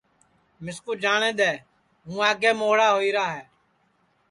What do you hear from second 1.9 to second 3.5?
ہُوں آگے مھوڑا ہوئیرا ہے